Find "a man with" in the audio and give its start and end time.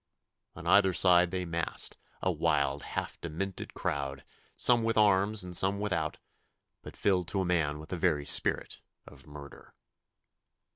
7.41-7.89